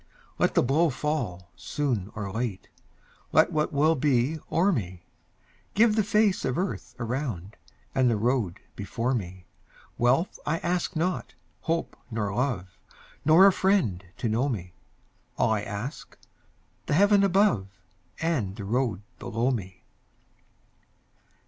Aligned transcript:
Let 0.39 0.55
the 0.55 0.63
blow 0.63 0.89
fall 0.89 1.51
soon 1.55 2.11
or 2.15 2.31
late, 2.31 2.69
Let 3.31 3.51
what 3.51 3.71
will 3.71 3.93
be 3.93 4.39
o'er 4.51 4.71
me; 4.71 5.05
Give 5.75 5.95
the 5.95 6.03
face 6.03 6.43
of 6.43 6.57
earth 6.57 6.95
around, 6.97 7.55
And 7.93 8.09
the 8.09 8.17
road 8.17 8.61
before 8.75 9.13
me. 9.13 9.45
Wealth 9.99 10.39
I 10.43 10.57
ask 10.63 10.95
not, 10.95 11.35
hope 11.59 11.95
nor 12.09 12.33
love, 12.33 12.79
Nor 13.25 13.45
a 13.45 13.53
friend 13.53 14.03
to 14.17 14.27
know 14.27 14.49
me; 14.49 14.73
All 15.37 15.51
I 15.51 15.61
ask, 15.61 16.17
the 16.87 16.95
heaven 16.95 17.23
above 17.23 17.67
And 18.19 18.55
the 18.55 18.65
road 18.65 19.03
below 19.19 19.51
me. 19.51 19.83